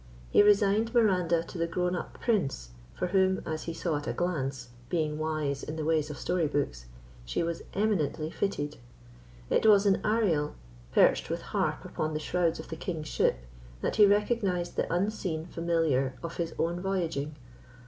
[0.31, 4.13] He resigned Miranda to the grown up prince, for whom (as he saw at a
[4.13, 6.87] glance, being wise in the ways of story books)
[7.23, 8.77] she was eminently fitted.
[9.51, 10.55] It was in Ariel,
[10.91, 13.41] perched with harp upon the shrouds of the king's ship,
[13.81, 17.35] that he recognised the unseen familiar of his own voyaging.